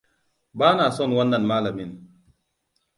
[0.59, 1.91] Ba na son wannan malamin.